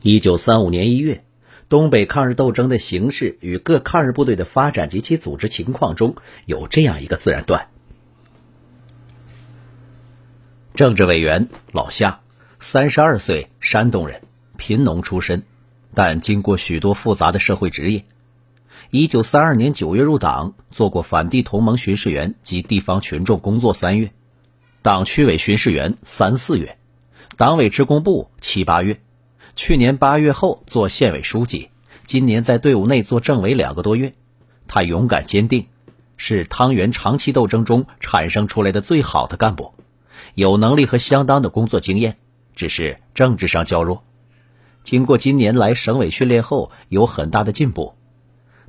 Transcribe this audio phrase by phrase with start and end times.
[0.00, 1.24] 一九三五年一月，
[1.68, 6.14] 东北抗日斗争的形势与各抗日部队的发展及其组织情况中
[6.46, 7.66] 有这样一个自然段：
[10.74, 12.20] 政治委员老夏，
[12.60, 14.22] 三十二岁，山东人，
[14.56, 15.42] 贫农出身，
[15.94, 18.04] 但经过许多复杂的社会职业。
[18.90, 24.12] 一九三二年九月入党，做过反帝同盟巡视员及地方群众工作三月，
[24.80, 26.78] 党区委巡视员三四月，
[27.36, 29.00] 党委职工部七八月。
[29.58, 31.70] 去年八月后做县委书记，
[32.06, 34.14] 今年在队伍内做政委两个多月。
[34.68, 35.66] 他勇敢坚定，
[36.16, 39.74] 是汤原长期斗争中产生出来的最好的干部，
[40.34, 42.18] 有能力和相当的工作经验，
[42.54, 44.04] 只是政治上较弱。
[44.84, 47.94] 经过今年来省委训练后，有很大的进步。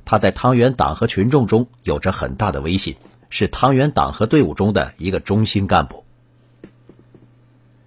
[0.04, 2.96] 他在汤原党和群众中有着很大的威信，
[3.28, 6.04] 是汤原党和队伍中的一个中心干部。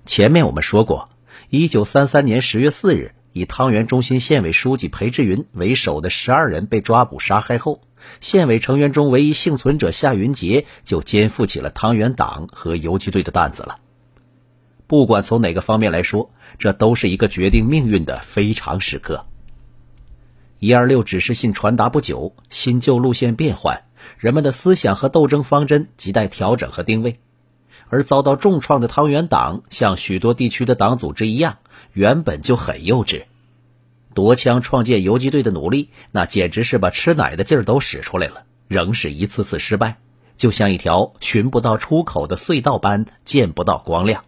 [0.06, 1.10] 前面我们说过。
[1.56, 7.84] 一九三三年十月四日，以汤原中心县委书记裴志云为首的十二人被抓捕杀害后，
[8.22, 13.78] 县委成员中唯一幸存者夏云杰就肩负起了汤原党和游击队的担子了。
[14.88, 19.28] 不管从哪个方面来说，这都是一个决定命运的非常时刻。
[20.58, 23.84] 一二六指示信传达不久，新旧路线变换，
[24.18, 27.20] 人们的思想和斗争方针亟待调整和定位。
[27.94, 31.60] 而遭到重创的汤原党，像许多地区的党组织一样，
[31.92, 33.26] 原本就很幼稚。
[34.16, 39.98] 夺枪创建游击队的努力，那简直是把吃奶的劲儿都使出来了，仍是一次次失败，
[40.36, 44.24] 就像一条寻不到出口的隧道般，见不到光亮。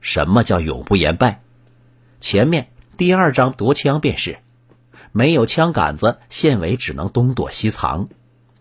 [0.00, 1.42] 什么叫永不言败？
[2.18, 4.40] 前面第二章夺枪便是，
[5.12, 8.08] 没有枪杆子，县委只能东躲西藏。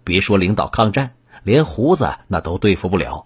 [0.03, 3.25] 别说领导抗战，连胡子那都对付不了。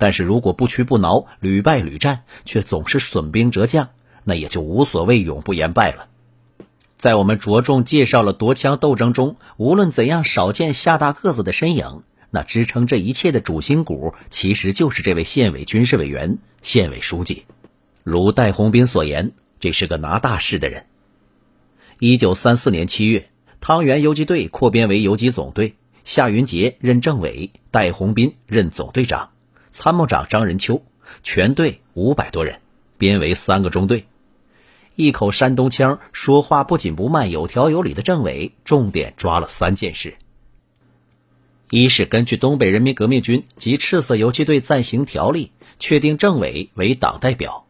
[0.00, 3.90] 但是如果不屈不挠、屡败屡战，却总是损兵折将，
[4.24, 6.08] 那也就无所谓永不言败了。
[6.96, 17.44] 在我们着重介绍了夺枪斗争中，无论怎样少见夏大个子的身影，那支撑这一切的主心骨，其实就是这位县委军事委员、县委书记。
[18.02, 20.86] 如戴洪斌所言，这是个拿大事的人。
[21.98, 23.28] 一九三四年七月，
[23.60, 25.74] 汤原游击队扩编为游击总队，
[26.06, 29.28] 夏云杰任政委，戴洪斌任总队长。
[29.70, 30.82] 参谋长张仁秋，
[31.22, 32.60] 全队五百多人，
[32.98, 34.06] 编为三个中队。
[34.96, 40.16] 一口山东腔，说话不紧不慢，有条有理的政委，重点抓了三件事：
[41.70, 47.64] 一是根据东北人民革命军及赤色游击队暂行条例，确定政委为党代表，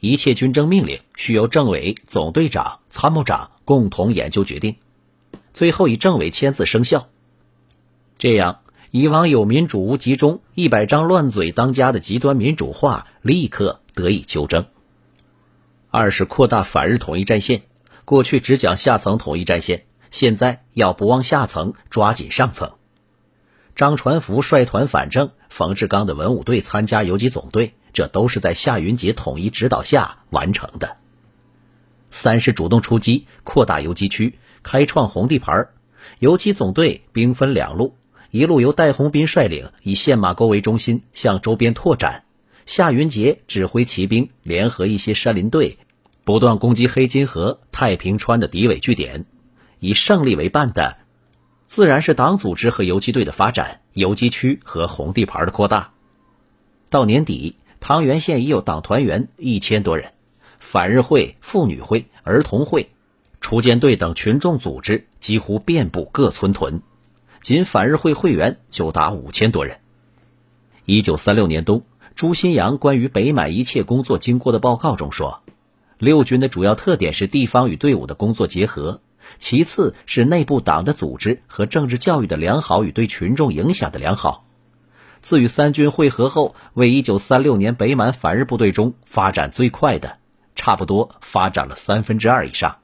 [0.00, 4.76] 一切军政命令需由政委、总队长、参谋长共同研究决定，
[5.52, 7.08] 最后以政委签字生效。
[8.18, 8.61] 这样。
[8.92, 14.66] 以往有民主无集中、一百张乱嘴当家的极端民主化，立刻得以纠正。
[15.88, 17.62] 二是扩大反日统一战线，
[18.04, 22.72] 过去只讲下层统一战线，现在要不忘下层，抓紧上层。
[23.74, 30.98] 张传福率团反正，冯志刚的文武队参加游击总队，这都是在夏云杰统一指导下完成的。
[32.10, 35.74] 三是主动出击，扩大游击区，开创红地盘儿
[36.18, 37.94] 游击总队兵分两路。
[38.32, 42.24] 一路由戴洪斌率领，以县马沟为中心向周边拓展。
[42.64, 45.76] 夏云杰指挥骑兵联合一些山林队，
[46.24, 49.26] 不断攻击黑金河、太平川的敌伪据点。
[49.80, 50.96] 以胜利为伴的，
[51.66, 55.92] 自然是党组织和游击队的发展，游击区和红地盘的扩大。
[56.88, 60.10] 到年底，汤原县已有党团员一千多人，
[60.58, 62.88] 反日会、妇女会、儿童会、
[63.42, 66.80] 锄奸队等群众组织几乎遍布各村屯。
[67.42, 69.78] 仅反日会会员就达五千多人。
[70.84, 71.82] 一九三六年冬，
[72.14, 75.42] 朱新阳关于北满一切工作经过的报告中说
[75.98, 79.00] ：“六军的主要特点是地方与队伍的工作结合，
[79.38, 84.46] 其次是内部党的组织和政治教育的良好与对群众影响的良好。
[85.20, 90.18] 自与三军会合后，为一九三六年北满反日部队中发展最快的，
[90.54, 92.76] 差不多发展了三分之二以上，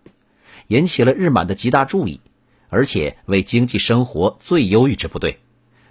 [0.67, 2.21] 引起了日满的极大注意。”
[2.69, 5.41] 而且为经济生活最优裕之部队，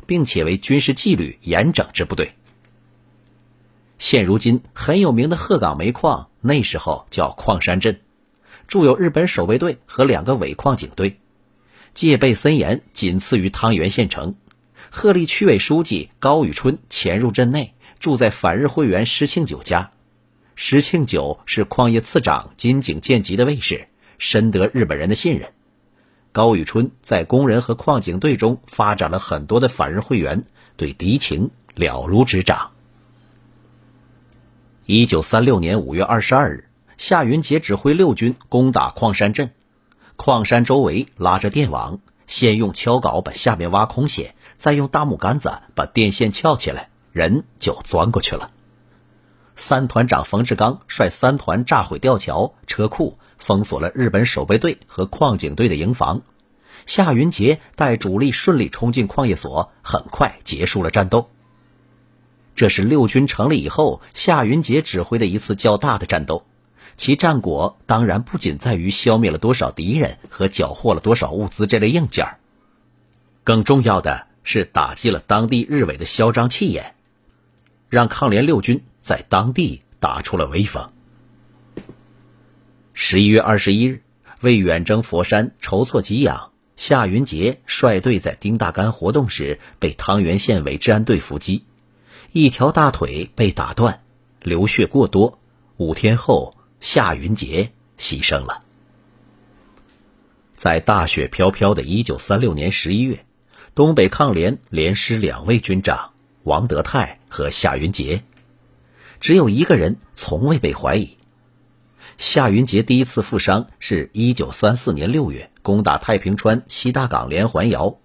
[0.06, 2.34] 并且为军事纪律严整之部队。
[4.00, 8.00] 现如今很有名的鹤岗煤矿，那时候叫矿山镇，
[8.68, 11.20] 驻有日本守备队和两个伪矿警队，
[11.96, 14.36] 戒备森严，仅次于汤原县城。
[14.92, 19.92] 鹤立区委书记高宇春潜入镇内，住在反日会员石庆九家。
[20.56, 23.88] 石庆九是矿业次长金井健吉的卫士，
[24.20, 25.52] 深得日本人的信任。
[26.38, 30.46] 高宇春在工人和矿井队中发展了很多的反日会员，
[30.76, 32.74] 对敌情了如指掌。
[34.86, 36.70] 一九三六年五月二十二日，
[37.00, 39.50] 夏云杰指挥六军攻打矿山镇，
[40.16, 48.52] 矿山周围拉着电网，先用锹镐把下面挖空些，再用大木杆子把电线撬起来，人就钻过去了。
[49.56, 56.22] 三团长冯志刚率三团炸毁吊桥、车库，封锁了日本守备队和矿警队的营房。
[56.86, 61.30] 夏云杰带主力顺利冲进矿业所，很快结束了战斗。
[62.56, 66.46] 这是六军成立以后，夏云杰指挥的一次较大的战斗。
[66.96, 72.38] 其战果当然不仅在于消灭了多少敌人和缴获了多少物资这类硬件，
[73.44, 76.96] 更重要的是打击了当地日伪的嚣张气焰，
[77.90, 80.90] 让抗联六军在当地打出了威风。
[83.00, 84.02] 十一月二十一日，
[84.42, 91.64] 为远征佛山筹措给养，夏云杰率队在丁大干活动时被汤原县委治安队伏击，
[92.32, 94.02] 一条大腿被打断，
[94.42, 95.38] 流血过多，
[95.78, 96.56] 五天后。
[96.80, 98.64] 夏云杰牺牲了。
[100.56, 103.26] 在大雪飘飘的1936年11月，
[103.76, 108.24] 东北抗联连失两位军长王德泰和夏云杰，
[109.20, 111.17] 只有一个人从未被怀疑。
[112.18, 117.98] 夏云杰第一次负伤是一九三四年六月攻打太平川西大港连环窑，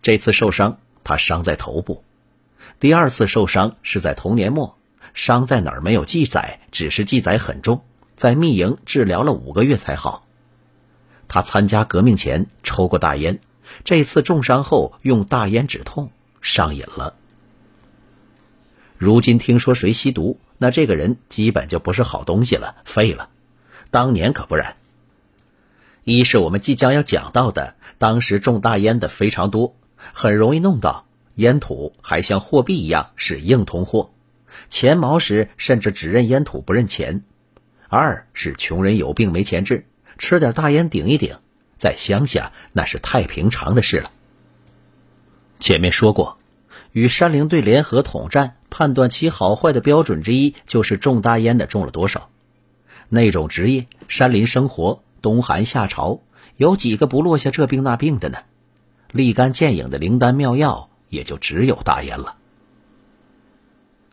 [0.00, 2.02] 这次受伤他伤在头部；
[2.78, 4.78] 第二次受伤是在同年末，
[5.12, 7.82] 伤在哪儿没有记载，只是记载很重。
[8.16, 10.26] 在密营治疗了五个月才好。
[11.28, 13.40] 他参加革命前抽过大烟，
[13.84, 16.10] 这次重伤后用大烟止痛，
[16.40, 17.14] 上瘾了。
[18.96, 23.28] 如今听说谁吸毒，那这个人基本就不是好东西了，废了。
[23.90, 24.76] 当年可不然。
[26.04, 29.76] 一是我们即将要讲到的，当时种大烟的非常多，
[30.14, 34.10] 很容易弄到烟土，还像货币一样是硬通货，
[34.70, 37.22] 钱毛时甚至只认烟土不认钱。
[37.88, 41.36] 二是穷人有病没钱治，吃点大烟顶一顶，
[41.76, 44.10] 在乡下那是太平常的事了。
[45.58, 46.38] 前面说过，
[46.92, 52.30] 与山林队联合统战，判断其好坏的标准之一就是种大烟的种了多少。
[53.12, 56.20] 那种职业，山林生活，冬寒夏潮，
[56.56, 58.38] 有几个不落下这病那病的呢？
[59.10, 62.36] 立竿见影的灵丹妙药，也就只有大烟了。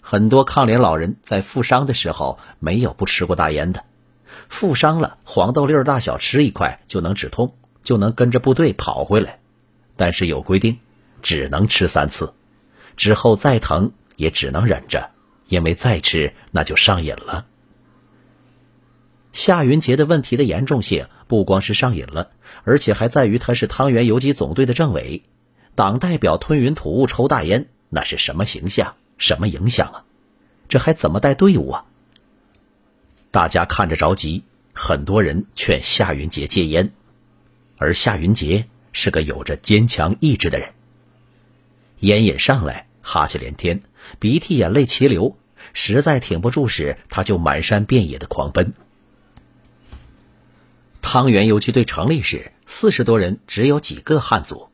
[0.01, 3.83] 很多抗联老人在负伤的时候没有不吃过大烟的，
[4.49, 7.53] 负伤了黄豆粒大小吃一块就能止痛，
[7.83, 9.39] 就能跟着部队跑回来。
[9.95, 10.79] 但是有规定，
[11.21, 12.33] 只能吃三次，
[12.95, 15.11] 之后再疼也只能忍着，
[15.47, 17.45] 因为再吃那就上瘾了。
[19.37, 22.31] 夏云杰的问题的严重性不光是上瘾了，
[22.63, 25.21] 而且还在于他是汤原游击总队的政委，
[25.75, 28.95] 党代表吞云吐雾抽大烟，那是什么形象？
[29.19, 30.05] 什么影响啊？
[30.67, 31.85] 这还怎么带队伍啊？
[33.29, 34.43] 大家看着着急，
[34.73, 36.91] 很多人劝夏云杰戒烟，
[37.77, 40.73] 而夏云杰是个有着坚强意志的人。
[41.99, 43.81] 烟瘾上来，哈气连天，
[44.17, 45.37] 鼻涕眼泪齐流，
[45.73, 48.73] 实在挺不住时，他就满山遍野的狂奔。
[51.09, 54.67] 汤原游击队成立时，四十多人，只有几个汉族。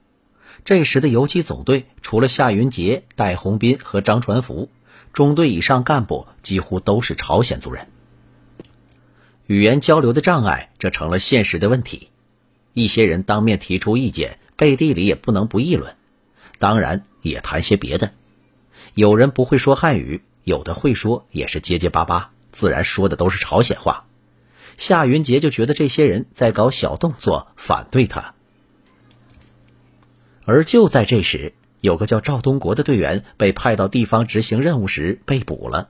[0.66, 4.68] 这时的游击总队，除了夏云杰、戴洪斌和张传福，
[5.14, 7.88] 中队以上干部几乎都是朝鲜族人。
[9.46, 12.10] 语言交流的障碍，这成了现实的问题。
[12.74, 15.96] 一些人当面提出意见，背地里也不能不议论，
[16.58, 18.12] 当然也谈些别的。
[18.96, 24.08] 有人不会说汉语，有的会说，也是结结巴巴，自然说的都是朝鲜话。
[24.78, 28.34] 夏云杰就觉得这些人在搞小动作，反对他。
[30.46, 35.90] 而就在这时，有个叫赵东国的队员被派到地方执行任务时被捕了。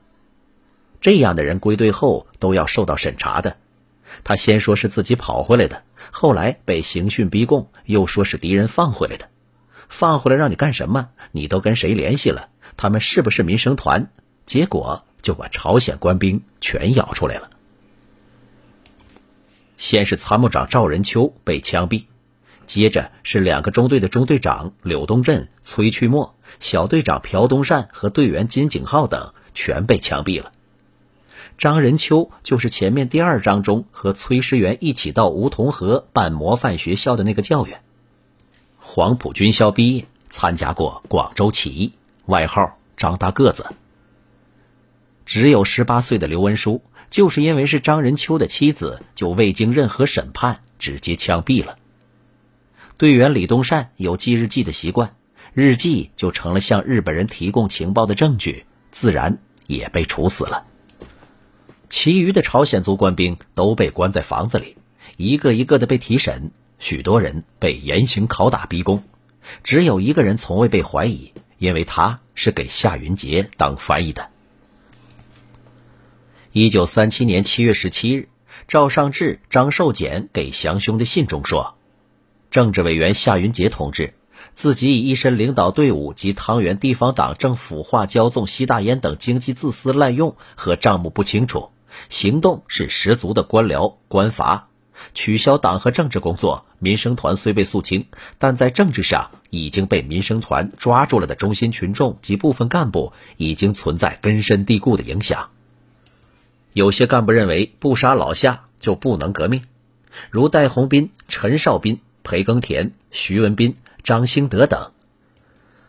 [1.02, 3.58] 这样的人归队后都要受到审查的。
[4.24, 9.30] 他先说是自己跑回来的，后来被刑讯逼供，又说是敌人放回来的。
[9.90, 11.10] 放回来让你干什么？
[11.32, 12.50] 你都跟谁联系了？
[12.78, 14.12] 他们是不是民生团？
[14.46, 17.50] 结果就把朝鲜官兵全咬出来了。
[19.84, 22.06] 先是参谋长赵仁秋被枪毙。
[22.66, 30.54] 接着是两个中队的中队长柳东镇、崔去墨，小队长朴东善和队员金景浩等全被枪毙了。
[31.58, 37.82] 张仁秋就是前面第二章中和崔师元一起到梧桐河办模范学校的那个教员。
[38.78, 41.92] 黄埔军校毕业，参加过广州起义，
[42.28, 43.66] 外号张大个子。
[45.26, 46.82] 只有十八岁的刘文书，
[47.14, 51.78] 就是因为是张仁秋的妻子，就未经任何审判直接枪毙了。
[52.98, 55.16] 队员李东善有记日记的习惯，
[55.54, 60.66] 日记就成了向日本人提供情报的证据，自然也被处死了。
[61.88, 64.76] 其余的朝鲜族官兵都被关在房子里，
[65.16, 69.04] 一个一个的被提审，许多人被严刑拷打逼供，
[69.64, 74.33] 只有一个人从未被怀疑，因为他是给夏云杰当翻译的。
[76.56, 78.30] 一九三七年七月十七日，
[78.68, 81.74] 赵尚志、张寿俭给祥兄的信中说
[82.52, 84.14] ：“政治委员夏云杰同志。”
[84.54, 91.72] 自己以一身领导队伍及汤原地方党政腐化骄纵吸大烟等经济自私滥用和账目不清楚，
[92.10, 94.68] 行动是十足的官僚官阀，
[95.16, 96.68] 取消党和政治工作。
[96.78, 98.06] 民生团虽被肃清，
[98.38, 105.50] 但在政治上已经被民生团抓住了的中心群众及部分干部，已经存在根深蒂固的影响。
[106.74, 109.64] 有些干部认为不杀老夏就不能革命，
[110.30, 113.76] 如戴洪斌、陈少斌、裴耕田、徐文斌。
[114.04, 114.92] 张兴德等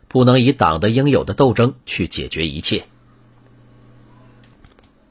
[0.07, 2.85] 不能以党的应有的斗争去解决一切。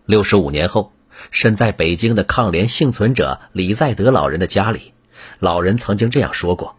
[0.05, 0.93] 六十五年后，
[1.29, 4.93] 身在北京的抗联幸存者李在德老人的家里，
[5.39, 6.77] 老人曾经这样说过：“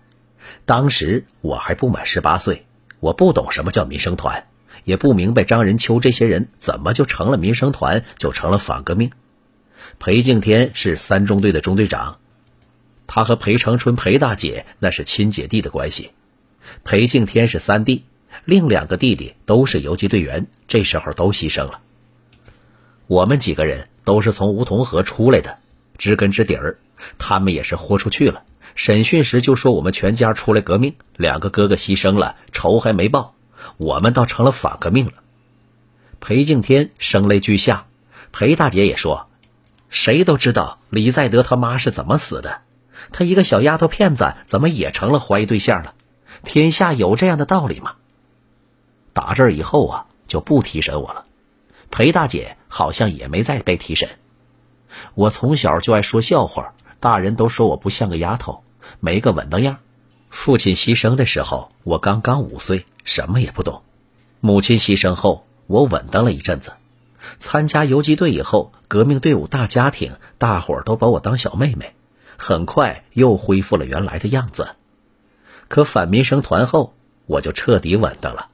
[0.64, 2.64] 当时我还不满十八岁，
[3.00, 4.46] 我不懂什么叫民生团，
[4.84, 9.10] 也不明白张仁秋这些人怎么就成了民生团，就成了反革命。
[9.98, 12.18] 裴敬天是三中队的中队长。”
[13.06, 16.12] 他和裴长春、裴大姐那是亲姐弟的关系。
[16.84, 18.04] 裴敬天是三弟，
[18.44, 21.80] 另两个弟弟都是游击队员，这时候都牺牲了。
[23.06, 25.58] 我们几个人都是从梧桐河出来的，
[25.98, 26.78] 知根知底儿。
[27.18, 28.42] 他们也是豁出去了。
[28.74, 33.33] 审讯时就说我们全家出来革命，两个哥哥牺牲了，仇还没报，
[33.76, 35.12] 我们倒成了反革命了。
[36.20, 37.86] 裴敬天声泪俱下，
[38.32, 39.28] 裴大姐也说
[39.90, 42.62] ：“谁都知道李在德他妈是怎么死的。”
[43.12, 45.94] 他一个小丫头片子，怎么也成了怀疑对象了？
[46.44, 47.96] 天下有这样的道理吗？
[49.12, 51.26] 打这以后啊，就不提审我了。
[51.90, 54.08] 裴大姐好像也没再被提审。
[55.14, 58.62] 我从小就爱说笑话，大人都说我不像个丫头，
[59.00, 59.78] 没个稳当样。
[60.30, 63.82] 父亲牺牲的时候，我刚刚五岁，什么也不懂。
[64.40, 66.72] 母亲牺牲后，我稳当了一阵子。
[67.38, 71.94] 参加游击队以后，革命队伍大家庭，大伙儿都把我当小妹妹。
[72.36, 74.70] 很快又恢复了原来的样子，
[75.68, 76.92] 可反民生团后，
[77.26, 78.48] 我就彻底稳当了。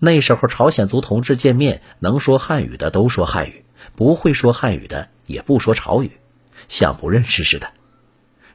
[0.00, 3.64] 那时候朝鲜族同志见面，能说汉语的都说汉语，
[3.94, 6.10] 不会说汉语的也不说朝语，
[6.68, 7.68] 像不认识似的。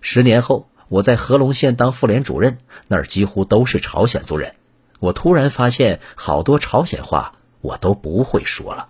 [0.02, 4.52] 十年后，我在合龙县当妇联主任，那儿几乎都是朝鲜族人，
[5.02, 8.88] 我突然发现好多朝鲜话我都不会说了。